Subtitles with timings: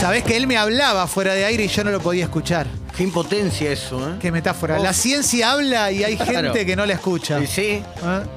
[0.00, 2.66] Sabés que él me hablaba fuera de aire y yo no lo podía escuchar.
[2.96, 4.14] Qué impotencia eso, ¿eh?
[4.18, 4.78] Qué metáfora.
[4.78, 6.52] La ciencia habla y hay Claro.
[6.52, 7.38] gente que no la escucha.
[7.38, 7.62] Y sí.
[7.62, 7.82] ¿Eh?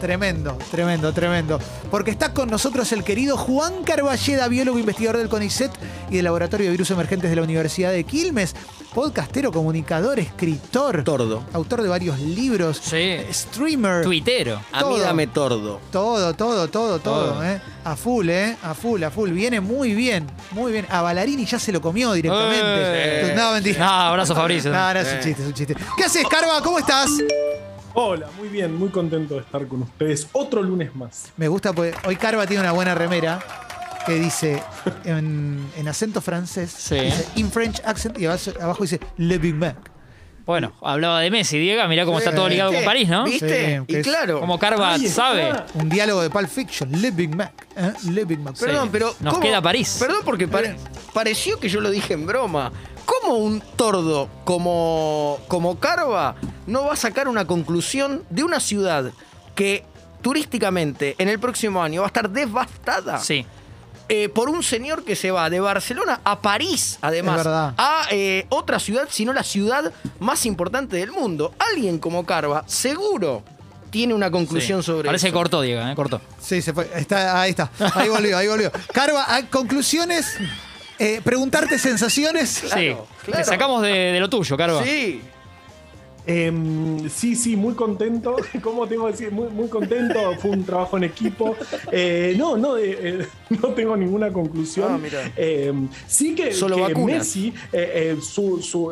[0.01, 1.59] Tremendo, tremendo, tremendo.
[1.89, 5.71] Porque está con nosotros el querido Juan Carballeda, biólogo investigador del CONICET
[6.09, 8.55] y del Laboratorio de Virus Emergentes de la Universidad de Quilmes,
[8.93, 11.43] podcastero, comunicador, escritor, Tordo.
[11.53, 13.17] autor de varios libros, Sí.
[13.31, 14.03] streamer.
[14.03, 14.61] Tuitero.
[14.71, 15.79] A mí dame tordo.
[15.91, 17.43] Todo, todo, todo, todo, Todo.
[17.43, 17.59] ¿eh?
[17.83, 18.55] A full, ¿eh?
[18.63, 19.31] A full, a full.
[19.31, 20.85] Viene muy bien, muy bien.
[20.89, 23.31] A Ballarini ya se lo comió directamente.
[23.31, 23.33] Eh.
[23.35, 23.79] No, mentira.
[23.79, 24.71] No, abrazo Fabricio.
[24.71, 25.75] No, no, es un chiste, es un chiste.
[25.97, 26.61] ¿Qué haces, Carva?
[26.61, 27.09] ¿Cómo estás?
[27.95, 30.27] Hola, muy bien, muy contento de estar con ustedes.
[30.31, 31.31] Otro lunes más.
[31.37, 33.39] Me gusta porque hoy Carva tiene una buena remera
[34.05, 34.61] que dice
[35.05, 36.95] en, en acento francés, Sí.
[36.95, 39.75] dice in French accent y abajo, abajo dice Le Big Mac.
[40.45, 41.87] Bueno, hablaba de Messi, Diego.
[41.87, 43.23] Mirá cómo está todo ligado con París, ¿no?
[43.23, 43.77] ¿Viste?
[43.79, 44.41] Sí, y es- claro.
[44.41, 45.53] Como Carva sabe.
[45.75, 47.53] Un diálogo de Pulp Fiction, Le Big Mac.
[47.77, 47.93] ¿eh?
[48.11, 48.57] Le Big Mac.
[48.59, 48.89] Perdón, Sí.
[48.91, 49.15] pero.
[49.21, 49.45] Nos ¿cómo?
[49.45, 49.95] queda París.
[49.97, 50.75] Perdón, porque pare-
[51.13, 52.73] pareció que yo lo dije en broma.
[53.05, 56.35] ¿Cómo un tordo como, como Carva
[56.67, 59.11] no va a sacar una conclusión de una ciudad
[59.55, 59.85] que
[60.21, 63.17] turísticamente en el próximo año va a estar devastada?
[63.19, 63.45] Sí.
[64.09, 68.79] Eh, por un señor que se va de Barcelona a París, además, a eh, otra
[68.79, 71.53] ciudad, sino la ciudad más importante del mundo.
[71.71, 73.43] Alguien como Carva, seguro,
[73.89, 74.87] tiene una conclusión Sí.
[74.87, 75.37] sobre Parece que eso.
[75.37, 75.93] cortó, Diego, ¿eh?
[75.95, 76.21] Cortó.
[76.41, 76.89] Sí, se fue.
[76.95, 77.69] Está, ahí está.
[77.95, 78.71] Ahí volvió, ahí volvió.
[78.91, 80.37] Carva, ¿hay conclusiones?
[80.99, 82.49] Eh, preguntarte sensaciones.
[82.49, 82.67] sí.
[82.69, 83.07] claro.
[83.31, 84.83] Te sacamos de, de lo tuyo, Carva.
[84.83, 85.21] Sí.
[86.25, 88.35] Em, sí, sí, muy contento.
[88.61, 89.31] ¿Cómo tengo que decir?
[89.31, 90.19] Muy, muy contento.
[90.39, 91.55] Fue un trabajo en equipo.
[91.91, 93.27] Eh, no, no, eh, eh,
[93.61, 95.01] no tengo ninguna conclusión.
[95.05, 95.31] Ah.
[95.35, 96.95] Em, sí que, Solo que.
[96.95, 98.91] Messi, eh, eh, su, su,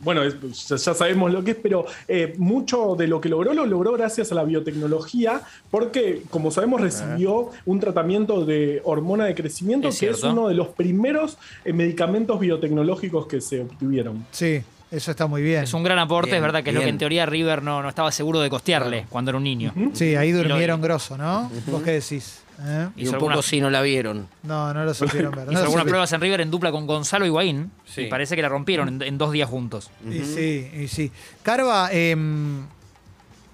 [0.00, 3.92] bueno, ya, sabemos lo que es, pero eh, mucho de lo que logró lo logró
[3.92, 9.98] gracias a la biotecnología, porque como sabemos recibió un tratamiento de hormona de crecimiento Es
[9.98, 14.24] que es uno de los primeros eh, medicamentos biotecnológicos que se obtuvieron.
[14.30, 15.62] Sí, eso está muy bien.
[15.64, 17.82] Es un gran aporte, Bien, es verdad que es lo que en teoría River no,
[17.82, 19.72] no estaba seguro de costearle cuando era un niño.
[19.92, 21.50] Sí, ahí lo- durmieron grosso, ¿no?
[21.66, 22.40] ¿Vos qué decís?
[22.62, 22.88] ¿Eh?
[22.96, 24.28] Y un poco si no la vieron.
[24.42, 25.44] No, no lo supieron ver.
[25.46, 25.86] no Hizo lo algunas supieron.
[25.88, 28.02] pruebas en River en dupla con Gonzalo Higuaín Sí.
[28.02, 29.90] y parece que la rompieron en, en dos días juntos.
[30.06, 31.10] Y sí, y sí.
[31.42, 32.66] Carva, em,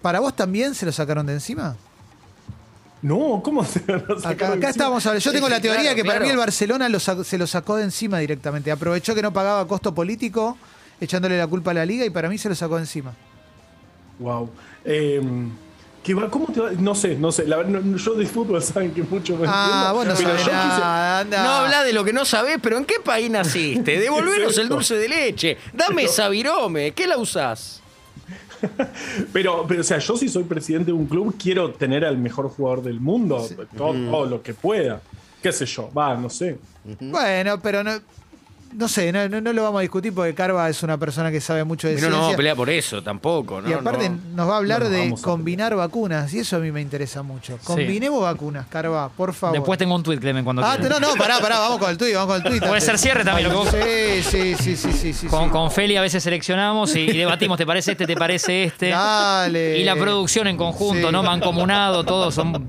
[0.02, 1.76] ¿para vos también se lo sacaron de encima?
[3.02, 5.22] No, ¿cómo se sacar Acá, acá estábamos hablando.
[5.22, 6.24] Yo Sí, tengo sí, la teoría claro, que para claro.
[6.24, 8.72] mí el Barcelona lo se lo sacó de encima directamente.
[8.72, 10.56] Aprovechó que no pagaba costo político,
[11.00, 13.12] echándole la culpa a la liga y para mí se lo sacó encima.
[14.18, 14.50] Wow.
[14.84, 15.20] Eh,
[16.02, 16.70] ¿qué va- ¿Cómo te va?
[16.72, 17.46] No sé, no sé.
[17.46, 20.28] La verdad, no- yo de fútbol saben que mucho me Ah, entiendo, vos no pero
[20.28, 21.42] sabés yo quise- nada, anda.
[21.44, 23.98] No habla de lo que no sabés, pero ¿en qué país naciste?
[24.00, 25.58] Devolveros el dulce de leche.
[25.72, 26.92] Dame esa virome.
[26.92, 27.82] ¿Qué la usás?
[29.32, 32.48] Pero, pero, o sea, yo si soy presidente de un club, quiero tener al mejor
[32.48, 33.46] jugador del mundo,
[33.76, 35.00] todo, todo lo que pueda.
[35.42, 35.90] ¿Qué sé yo?
[35.96, 36.58] Va, no sé.
[37.00, 38.00] Bueno, pero no,
[38.76, 41.40] no sé, no, no- no lo vamos a discutir porque Carva es una persona que
[41.40, 42.20] sabe mucho de Pero no ciencia.
[42.20, 43.68] vamos a pelear por eso tampoco, ¿no?
[43.70, 44.18] y aparte No.
[44.34, 47.58] nos va a hablar No de combinar vacunas y eso a mí me interesa mucho.
[47.64, 49.56] Combinemos vacunas, Carva, por favor.
[49.56, 51.00] Después tengo un tweet, Clemen, cuando Ah, quieras.
[51.00, 52.66] no, no, pará, pará, vamos con el tuit, vamos con el tuit.
[52.68, 55.26] Puede ser cierre también, lo que vos- Sí, sí, sí, sí, sí, sí.
[55.28, 55.50] Con, sí.
[55.50, 58.90] con Feli a veces seleccionamos y, y debatimos, ¿te parece este, te parece este?
[58.90, 59.78] Dale.
[59.78, 61.12] Y la producción en conjunto, Sí.
[61.12, 61.22] ¿no?
[61.22, 62.68] Mancomunado, todos son...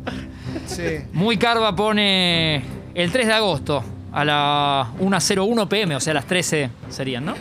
[0.66, 0.84] Sí.
[1.14, 2.64] Muy Carva pone
[2.96, 3.84] el 3 de agosto
[4.18, 7.36] a la 1.01 pm, o sea, a las 13 serían, ¿no?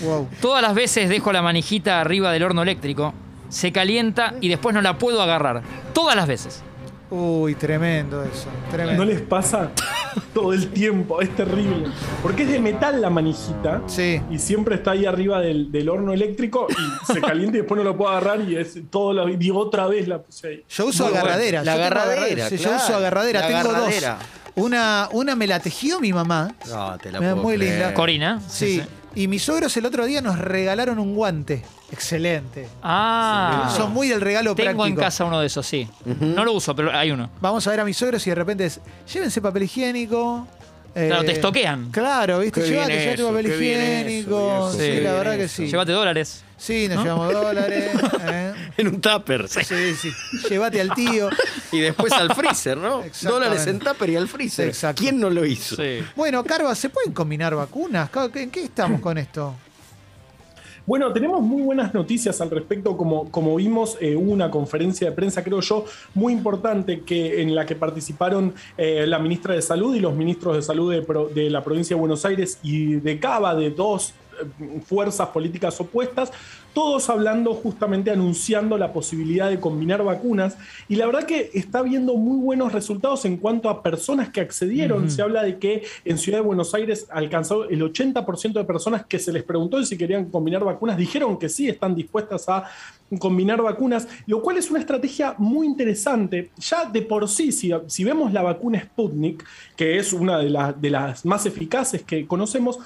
[0.00, 0.28] Wow.
[0.40, 3.12] Todas las veces dejo la manijita arriba del horno eléctrico,
[3.50, 5.62] se calienta y después no la puedo agarrar.
[5.92, 6.62] Todas las veces.
[7.10, 8.48] Uy, tremendo eso.
[8.70, 9.04] Tremendo.
[9.04, 9.70] ¿No les pasa
[10.34, 11.20] todo el tiempo?
[11.20, 11.88] Es terrible.
[12.22, 13.82] Porque es de metal la manijita.
[13.86, 14.20] Sí.
[14.30, 17.84] Y siempre está ahí arriba del, del horno eléctrico y se calienta y después no
[17.84, 20.64] lo puedo agarrar y es todo lo digo otra vez la puse ahí.
[20.70, 21.26] Yo uso Muy bueno.
[21.26, 21.62] agarradera.
[21.62, 23.40] La yo agarradera, Sí, Yo uso agarradera.
[23.40, 24.14] La tengo agarradera.
[24.18, 24.43] dos.
[24.56, 26.54] Una, una me la tejió mi mamá.
[26.68, 27.72] No, te la puedo muy creer.
[27.72, 27.94] linda.
[27.94, 28.40] Corina.
[28.48, 28.82] Sí.
[29.16, 31.64] Y mis suegros el otro día nos regalaron un guante.
[31.92, 32.68] Excelente.
[32.82, 33.72] Ah.
[33.76, 34.86] Son muy del regalo Tengo práctico.
[34.86, 35.88] en casa uno de esos, sí.
[36.04, 37.30] No lo uso, pero hay uno.
[37.40, 38.80] Vamos a ver a mis suegros y de repente es,
[39.12, 40.46] llévense papel higiénico.
[40.94, 41.90] Claro, eh, te estoquean.
[41.90, 44.46] Claro, viste, Qué llévate, bien llévate eso, papel qué bien eso, higiénico.
[44.46, 45.56] viejo, sí, la verdad que eso.
[45.56, 45.66] sí.
[45.66, 46.44] Llévate dólares.
[46.56, 47.90] Sí, nos llevamos dólares.
[48.22, 48.52] ¿eh?
[48.76, 49.48] En un tupper.
[49.48, 49.64] Sí,
[49.94, 50.12] sí.
[50.48, 51.28] Llévate al tío.
[51.72, 53.02] Y después al freezer, ¿no?
[53.02, 53.28] Exactamente.
[53.28, 54.68] Dólares en tupper y al freezer.
[54.68, 55.02] Exacto.
[55.02, 55.76] ¿Quién no lo hizo?
[55.76, 56.04] Sí.
[56.14, 58.08] Bueno, Carva, ¿se pueden combinar vacunas?
[58.34, 59.56] ¿En qué estamos con esto?
[60.86, 62.94] Bueno, tenemos muy buenas noticias al respecto.
[62.98, 67.54] Como, como vimos, eh, hubo una conferencia de prensa, creo yo, muy importante que, en
[67.54, 71.00] la que participaron eh, la ministra de Salud y los ministros de Salud de,
[71.34, 76.30] de la provincia de Buenos Aires y de Cava, de dos eh, fuerzas políticas opuestas,
[76.74, 80.56] todos hablando justamente anunciando la posibilidad de combinar vacunas.
[80.88, 85.10] Y la verdad que está viendo muy buenos resultados en cuanto a personas que accedieron.
[85.10, 89.18] Se habla de que en Ciudad de Buenos Aires alcanzó el 80% de personas que
[89.18, 92.64] se les preguntó si querían combinar vacunas, dijeron que sí, están dispuestas a
[93.18, 96.50] combinar vacunas, lo cual es una estrategia muy interesante.
[96.58, 99.44] Ya de por sí, si, si vemos la vacuna Sputnik,
[99.76, 102.78] que es una de, de las más eficaces que conocemos,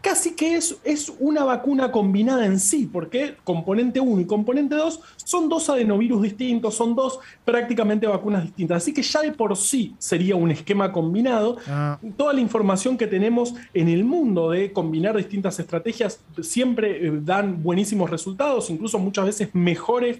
[0.00, 5.00] casi que es, es una vacuna combinada en sí, porque componente 1 y componente 2
[5.16, 8.82] son dos adenovirus distintos, son dos prácticamente vacunas distintas.
[8.82, 11.56] Así que ya de por sí sería un esquema combinado.
[11.68, 11.98] Ah.
[12.16, 17.62] Toda la información que tenemos en el mundo de combinar distintas estrategias siempre eh, dan
[17.62, 19.69] buenísimos resultados, incluso muchas veces mejores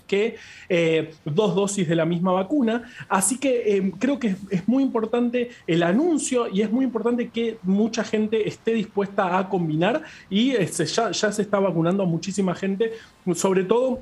[0.06, 0.36] que
[0.68, 2.90] eh, dos dosis de la misma vacuna.
[3.08, 7.58] Así que eh, creo que es, muy importante el anuncio y es muy importante que
[7.62, 12.92] mucha gente esté dispuesta a combinar y este, ya se está vacunando a muchísima gente,
[13.34, 14.00] sobre todo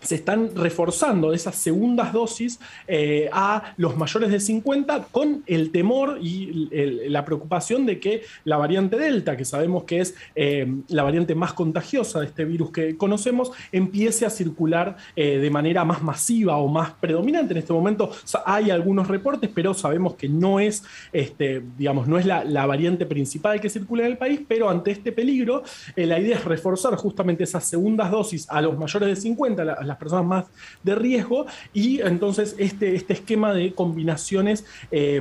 [0.00, 6.18] se están reforzando esas segundas dosis eh, a los mayores de 50 con el temor
[6.20, 6.68] y
[7.08, 11.54] la preocupación de que la variante Delta, que sabemos que es eh, la variante más
[11.54, 16.68] contagiosa de este virus que conocemos, empiece a circular eh, de manera más masiva o
[16.68, 17.54] más predominante.
[17.54, 18.10] En este momento
[18.44, 23.60] hay algunos reportes, pero sabemos que no es, este, digamos, no es la, variante principal
[23.60, 25.62] que circula en el país, pero ante este peligro,
[25.94, 30.24] la idea es reforzar justamente esas segundas dosis a los mayores de 50, las personas
[30.24, 30.44] más
[30.82, 35.20] de riesgo y entonces este, este esquema de combinaciones eh,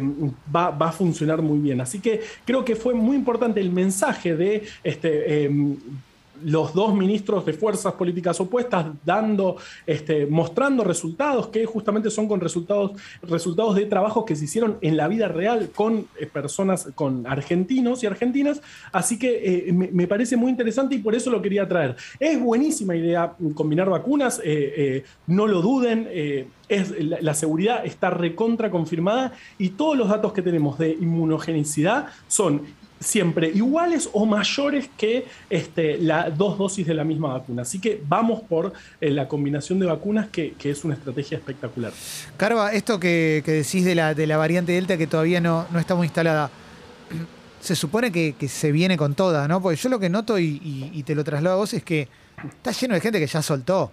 [0.54, 1.82] va, a funcionar muy bien.
[1.82, 5.78] Así que creo que fue muy importante el mensaje de este, eh,
[6.44, 12.40] los dos ministros de fuerzas políticas opuestas dando, este, mostrando resultados que justamente son con
[12.40, 12.92] resultados,
[13.22, 18.04] resultados de trabajos que se hicieron en la vida real con eh, personas, con argentinos
[18.04, 18.62] y argentinas.
[18.92, 21.96] Así que eh, me, parece muy interesante y por eso lo quería traer.
[22.20, 26.08] Es buenísima idea combinar vacunas, eh, no lo duden.
[26.68, 32.64] Es, la, seguridad está recontra confirmada y todos los datos que tenemos de inmunogenicidad son
[33.00, 37.64] siempre iguales o mayores que este, las dos dosis de la misma vacuna.
[37.64, 41.92] Así que vamos por eh, la combinación de vacunas, que, es una estrategia espectacular.
[42.38, 45.96] Carva, esto que, decís de la, de la variante Delta que todavía no, no está
[45.96, 46.50] muy instalada,
[47.60, 49.62] se supone que, se viene con toda, ¿no?
[49.62, 52.08] Porque yo lo que noto y, te lo traslado a vos es que
[52.44, 53.92] está lleno de gente que ya soltó.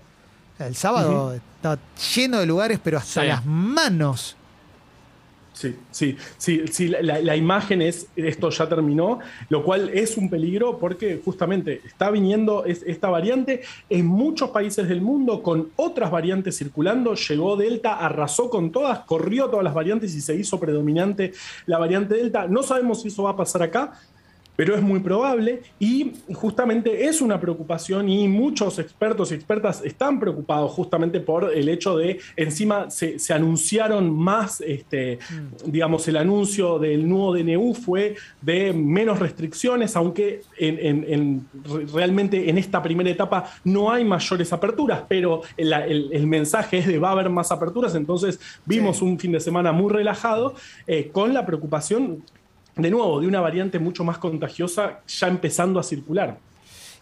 [0.59, 1.79] el sábado está
[2.15, 4.37] lleno de lugares, pero hasta las manos
[5.53, 9.19] Sí, sí, sí, sí la, imagen es, esto ya terminó,
[9.51, 13.61] lo cual es un peligro porque justamente está viniendo esta variante
[13.91, 19.51] en muchos países del mundo con otras variantes circulando, llegó Delta, arrasó con todas, corrió
[19.51, 21.33] todas las variantes y se hizo predominante
[21.67, 22.47] la variante Delta.
[22.49, 23.93] No sabemos si eso va a pasar acá,
[24.57, 30.21] pero es muy probable y justamente es una preocupación y muchos expertos y expertas están
[30.21, 35.71] preocupados justamente por el hecho de encima se, anunciaron más, este, mm.
[35.71, 41.47] digamos, el anuncio del nuevo DNU fue de menos restricciones, aunque en,
[41.93, 47.09] realmente en esta primera etapa no hay mayores aperturas, pero el, mensaje es de va
[47.09, 50.55] a haber más aperturas, entonces vimos un fin de semana muy relajado
[50.87, 52.23] eh, con la preocupación
[52.77, 56.39] de nuevo, de una variante mucho más contagiosa ya empezando a circular.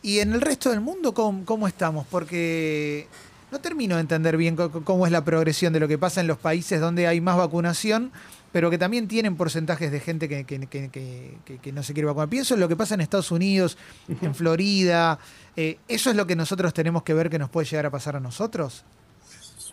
[0.02, 2.06] ¿Y en el resto del mundo cómo, estamos?
[2.10, 3.06] Porque
[3.52, 6.38] no termino de entender bien cómo es la progresión de lo que pasa en los
[6.38, 8.10] países donde hay más vacunación,
[8.50, 12.28] pero que también tienen porcentajes de gente que, que, no se quiere vacunar.
[12.28, 13.76] Pienso en lo que pasa en Estados Unidos,
[14.22, 15.18] en Florida.
[15.54, 18.16] Eh, ¿Eso es lo que nosotros tenemos que ver que nos puede llegar a pasar
[18.16, 18.84] a nosotros?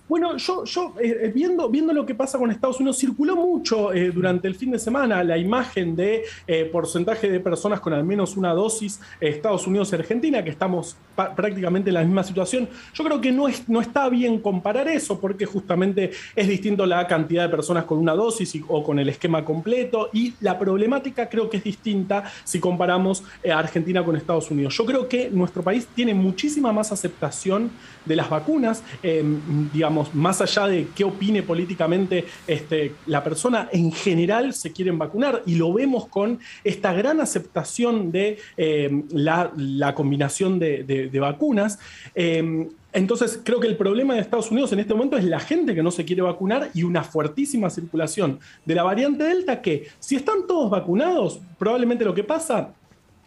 [0.08, 0.64] Bueno, yo,
[1.02, 4.56] eh, eh, viendo, viendo lo que pasa con Estados Unidos, circuló mucho eh, durante el
[4.56, 6.24] fin de semana la imagen de
[6.72, 10.96] porcentaje de personas con al menos una dosis Estados Unidos y Argentina, que estamos
[11.36, 12.70] prácticamente en la misma situación.
[12.94, 17.06] Yo creo que no, es, no está bien comparar eso, porque justamente es distinto la
[17.08, 21.50] cantidad de personas con una dosis o con el esquema completo, y la problemática creo
[21.50, 23.24] que es distinta si comparamos
[23.54, 24.76] Argentina con Estados Unidos.
[24.78, 27.72] Yo creo que nuestro país tiene muchísima más aceptación
[28.06, 28.84] de las vacunas,
[29.74, 35.44] digamos, más allá de qué opine políticamente este, la persona, en general se quieren vacunar
[35.46, 41.80] y lo vemos con esta gran aceptación de eh, la, combinación de, vacunas.
[42.16, 45.76] Eh, entonces, creo que el problema de Estados Unidos en este momento es la gente
[45.76, 50.16] que no se quiere vacunar y una fuertísima circulación de la variante Delta que, si
[50.16, 52.74] están todos vacunados, probablemente lo que pasa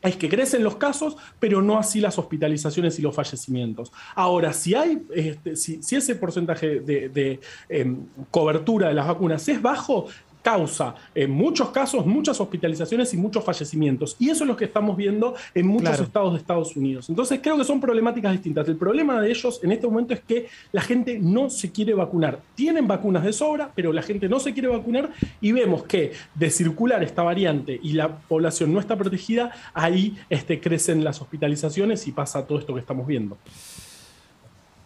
[0.02, 3.92] es que crecen los casos, pero no así las hospitalizaciones y los fallecimientos.
[4.14, 10.06] Ahora, si hay, este, ese porcentaje de, em, cobertura de las vacunas es bajo,
[10.42, 14.16] causa en muchos casos muchas hospitalizaciones y muchos fallecimientos.
[14.18, 16.04] Y eso es lo que estamos viendo en muchos Claro.
[16.04, 17.08] estados de Estados Unidos.
[17.08, 18.68] Entonces creo que son problemáticas distintas.
[18.68, 22.40] El problema de ellos en este momento es que la gente no se quiere vacunar.
[22.54, 26.50] Tienen vacunas de sobra, pero la gente no se quiere vacunar y vemos que de
[26.50, 32.12] circular esta variante y la población no está protegida, ahí este, crecen las hospitalizaciones y
[32.12, 33.36] pasa todo esto que estamos viendo.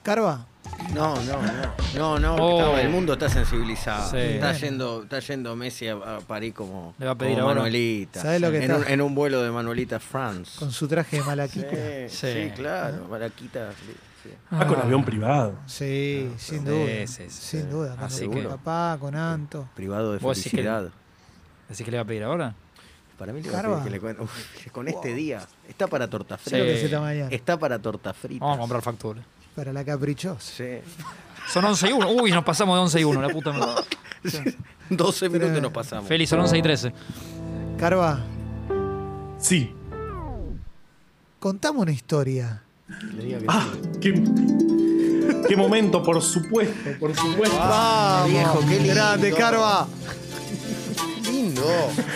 [0.05, 0.47] Carva,
[0.95, 1.75] No, no, no.
[1.95, 2.59] No, no, Oh.
[2.71, 4.11] está- el mundo está sensibilizado.
[4.11, 4.17] Sí.
[4.19, 7.55] Está, yendo, está yendo Messi a, a París como, Le va a pedir como ahora.
[7.63, 8.21] Manuelita.
[8.21, 8.77] ¿Sabes lo que en, está?
[8.77, 10.53] un, en un vuelo de Manuelita France.
[10.59, 11.69] con su traje de Sí, malaquita.
[11.71, 12.51] sí, Sí.
[12.55, 13.71] claro, Malaquita.
[13.73, 14.31] sí.
[14.51, 15.55] Ah, con avión privado.
[15.67, 17.07] Sí, sin duda.
[17.07, 17.95] Sin duda.
[17.97, 19.69] Con Así que- papá, con Anto.
[19.75, 20.91] Privado de ¿Vos decís que- felicidad.
[21.71, 22.55] ¿Así que le va a pedir ahora?
[23.19, 23.79] Para mí le va a Carva.
[23.85, 25.41] pedir que le cuen- Uf, con este día.
[25.69, 26.59] Está para torta frita.
[27.31, 28.45] Está para torta frita.
[28.45, 29.23] Vamos a comprar factura.
[29.55, 30.41] Para la caprichosa.
[30.41, 30.65] Sí.
[31.53, 32.11] Son 11 y 1.
[32.11, 33.85] Uy, nos pasamos de 11 y 1, la puta madre.
[34.91, 36.09] 12 minutos Pero- nos pasamos.
[36.09, 36.93] Feliz, son 11 y 13.
[37.79, 38.21] Carva,
[39.39, 39.73] Sí.
[41.39, 42.63] contame una historia.
[43.17, 43.67] Le diga que Ah,
[44.01, 44.25] qué,
[45.49, 47.57] qué momento, por supuesto, por supuesto.
[47.59, 48.95] Vamos, viejo, qué lindo.
[48.95, 49.89] Grande, Carva.
[51.31, 51.63] lindo.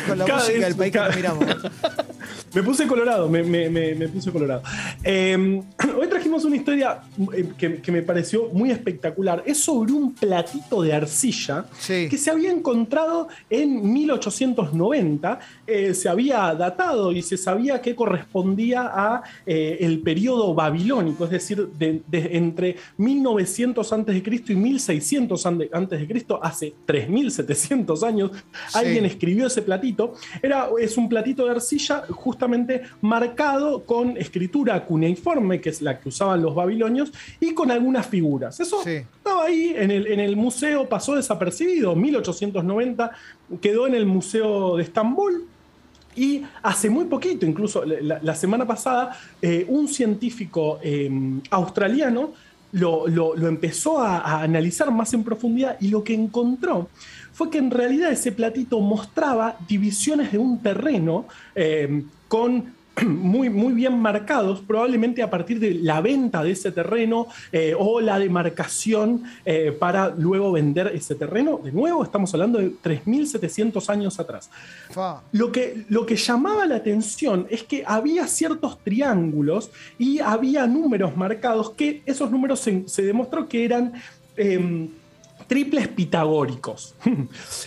[0.06, 1.44] Con la Cada música del país que cada- nos miramos.
[2.54, 4.62] Me puse colorado, me, me- me- me puse colorado.
[5.04, 5.60] Eh,
[5.98, 7.00] hoy trajimos una historia
[7.34, 9.42] eh, que, que me pareció muy espectacular.
[9.46, 12.08] Es sobre un platito de arcilla Sí.
[12.08, 15.38] que se había encontrado en 1890.
[15.66, 21.30] Eh, se había datado y se sabía que correspondía a eh, el periodo babilónico, es
[21.30, 24.22] decir, de, de- entre 1900 a.C.
[24.48, 28.30] y 1600 ante- antes de Cristo, hace 3700 años,
[28.74, 30.14] alguien escribió ese platito.
[30.42, 32.04] Era, es un platito de arcilla
[32.42, 38.06] justamente marcado con escritura cuneiforme, que es la que usaban los babilonios, y con algunas
[38.06, 38.60] figuras.
[38.60, 38.90] Eso Sí.
[39.16, 43.10] estaba ahí en el, en el museo, pasó desapercibido, 1890,
[43.60, 45.46] quedó en el Museo de Estambul.
[46.14, 51.10] Y hace muy poquito, incluso la, la semana pasada, eh, un científico eh,
[51.50, 52.32] australiano
[52.72, 56.88] lo, lo- lo empezó a, a analizar más en profundidad y lo que encontró
[57.32, 63.72] fue que en realidad ese platito mostraba divisiones de un terreno eh, con muy, muy
[63.74, 69.24] bien marcados, probablemente a partir de la venta de ese terreno eh, o la demarcación
[69.44, 71.60] eh, para luego vender ese terreno.
[71.62, 74.50] De nuevo, estamos hablando de 3.700 años atrás.
[75.32, 81.16] Lo que, lo que llamaba la atención es que había ciertos triángulos y había números
[81.16, 83.92] marcados que esos números se, se demostró que eran...
[84.36, 84.88] em,
[85.48, 86.94] triples pitagóricos.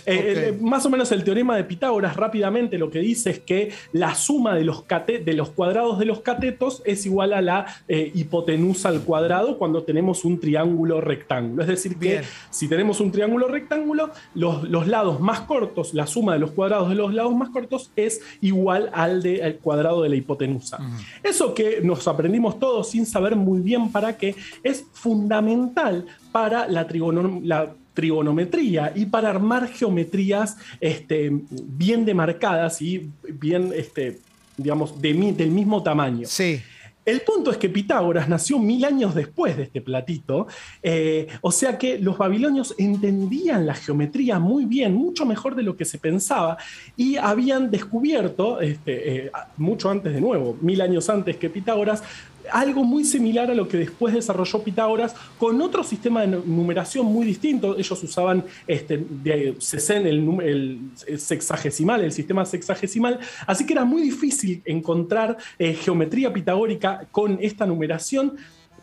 [0.04, 3.70] Eh, eh, más o menos el teorema de Pitágoras rápidamente lo que dice es que
[3.92, 4.84] la suma de los,
[5.24, 9.82] de los cuadrados de los catetos es igual a la eh, hipotenusa al cuadrado cuando
[9.84, 11.62] tenemos un triángulo rectángulo.
[11.62, 16.32] Es decir, que si tenemos un triángulo rectángulo, los, los lados más cortos, la suma
[16.34, 20.08] de los cuadrados de los lados más cortos es igual al, de- al cuadrado de
[20.08, 20.78] la hipotenusa.
[21.22, 26.88] Eso que nos aprendimos todos sin saber muy bien para qué, es fundamental para la,
[26.88, 34.18] trigono- la trigonometría y para armar geometrías este, bien demarcadas y bien, este,
[34.56, 36.26] digamos, de mi- del mismo tamaño.
[36.26, 36.60] Sí.
[37.04, 40.46] El punto es que Pitágoras nació mil años después de este platito,
[40.84, 45.76] eh, o sea que los babilonios entendían la geometría muy bien, mucho mejor de lo
[45.76, 46.58] que se pensaba,
[46.96, 52.04] y habían descubierto, este, eh, mucho antes de nuevo, mil años antes que Pitágoras,
[52.50, 57.06] algo muy similar a lo que después desarrolló Pitágoras con otro sistema de nu- numeración
[57.06, 57.76] muy distinto.
[57.78, 60.80] Ellos usaban este, el
[61.16, 67.66] sexagesimal, el sistema sexagesimal, así que era muy difícil encontrar eh, geometría pitagórica con esta
[67.66, 68.36] numeración.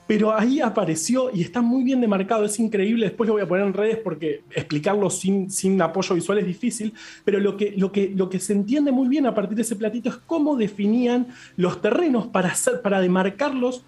[0.10, 3.06] Pero ahí apareció y está muy bien demarcado, es increíble.
[3.06, 6.96] Después lo voy a poner en redes porque explicarlo sin, sin apoyo visual es difícil.
[7.24, 9.76] Pero lo que, lo, que, lo que se entiende muy bien a partir de ese
[9.76, 13.84] platito es cómo definían los terrenos para, hacer, para demarcarlos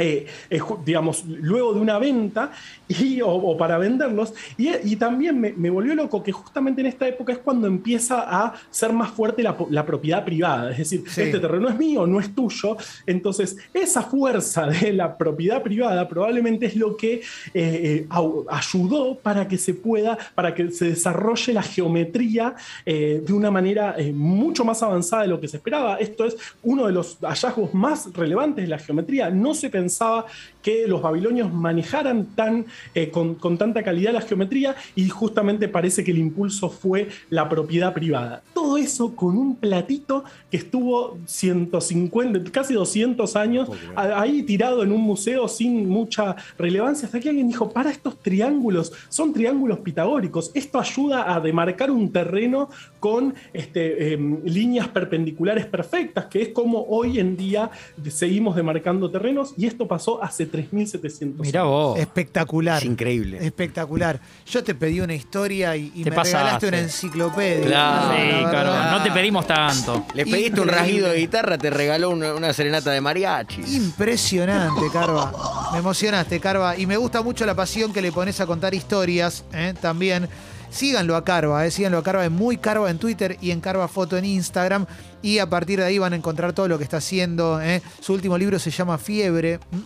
[0.00, 2.52] eh, eh, digamos, luego de una venta
[2.88, 4.32] y, o, o para venderlos.
[4.56, 8.20] Y, y también me, me volvió loco que justamente en esta época es cuando empieza
[8.20, 10.70] a ser más fuerte la, propiedad privada.
[10.72, 11.22] Es decir, Sí.
[11.22, 12.76] este terreno es mío, no es tuyo.
[13.06, 17.22] Entonces, esa fuerza de la propiedad privada probablemente es lo que eh,
[17.54, 18.06] eh,
[18.48, 22.54] ayudó para que se pueda, para que se desarrolle la geometría
[22.84, 25.96] de una manera mucho más avanzada de lo que se esperaba.
[25.96, 29.30] Esto es uno de los hallazgos más relevantes de la geometría.
[29.30, 30.26] No se pensaba pensaba
[30.62, 36.04] que los babilonios manejaran tan, eh, con, con tanta calidad la geometría y justamente parece
[36.04, 38.42] que el impulso fue la propiedad privada.
[38.54, 45.00] Todo eso con un platito que estuvo 150, casi 200 años ahí tirado en un
[45.00, 50.78] museo sin mucha relevancia, hasta que alguien dijo, para estos triángulos, son triángulos pitagóricos, esto
[50.78, 52.68] ayuda a demarcar un terreno
[53.00, 57.70] con este, em, líneas perpendiculares perfectas, que es como hoy en día
[58.08, 61.70] seguimos demarcando terrenos, y esto pasó hace 3.700 Mirá años.
[61.72, 61.98] vos.
[61.98, 62.78] Espectacular.
[62.78, 63.38] Es increíble.
[63.44, 64.20] Espectacular.
[64.46, 66.38] Yo te pedí una historia y, y Te me pasaste.
[66.38, 67.66] regalaste una enciclopedia.
[67.66, 68.14] Claro.
[68.16, 68.98] Sí, la claro.
[68.98, 70.04] No te pedimos tanto.
[70.14, 73.62] Le pediste un rasguido de guitarra, te regaló una, una serenata de mariachi.
[73.76, 75.70] Impresionante, Carva.
[75.72, 76.76] Me emocionaste, Carva.
[76.76, 79.74] Y me gusta mucho la pasión que le pones a contar historias ¿eh?
[79.80, 80.28] también.
[80.70, 81.70] Síganlo a Carva, ¿eh?
[81.70, 84.86] síganlo a Carva en Muy Carva en Twitter y en Carva Foto en Instagram.
[85.22, 87.60] Y a partir de ahí van a encontrar todo lo que está haciendo.
[87.60, 87.82] ¿eh?
[88.00, 89.54] Su último libro se llama Fiebre.
[89.72, 89.82] ¿m?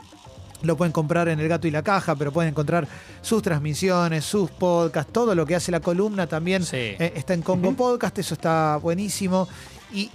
[0.62, 2.87] Lo pueden comprar en El Gato y la Caja, pero pueden encontrar
[3.21, 6.76] sus transmisiones, sus podcasts, todo lo que hace la columna también Sí.
[6.76, 8.19] eh, está en Congo Podcast.
[8.19, 9.47] Eso está buenísimo.
[9.93, 10.11] Y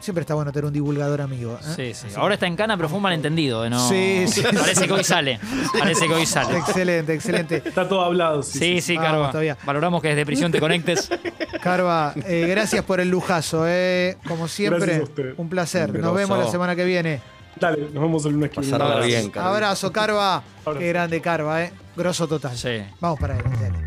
[0.00, 1.58] siempre está bueno tener un divulgador amigo.
[1.60, 1.92] ¿eh?
[1.94, 2.14] Sí, sí.
[2.16, 3.64] Ahora está en cana, pero fue un malentendido.
[3.64, 3.70] ¿eh?
[3.70, 4.86] No, Sí, sí, Parece sí.
[4.86, 5.40] que hoy sale.
[5.78, 6.58] Parece que hoy sale.
[6.58, 7.62] Excelente, excelente.
[7.64, 8.42] Está todo hablado.
[8.42, 8.96] sí, Sí, sí.
[8.96, 9.30] Vamos Carva.
[9.30, 9.56] todavía.
[9.64, 11.08] Valoramos que desde prisión te conectes.
[11.62, 14.16] Carva, eh, gracias por el lujazo, eh.
[14.26, 15.02] como siempre,
[15.36, 15.92] un placer.
[15.98, 17.20] Nos vemos la semana que viene.
[17.60, 18.76] Dale, nos vemos el lunes que viene.
[18.76, 19.06] Abrazo.
[19.06, 19.54] bien, Carlos.
[19.54, 20.36] Abrazo, Carva.
[20.64, 20.78] Abrazo.
[20.78, 21.72] Qué grande, Carva, eh.
[21.96, 22.56] grosso total.
[22.56, 22.82] Sí.
[23.00, 23.86] Vamos para adelante.